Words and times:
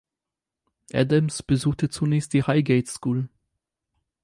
Adams 0.93 1.43
besuchte 1.43 1.87
zunächst 1.91 2.33
die 2.33 2.41
Highgate 2.41 2.87
School. 2.87 3.29